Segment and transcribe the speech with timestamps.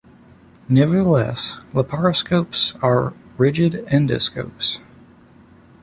[0.67, 4.79] Nevertheless, laparoscopes are rigid endoscopes.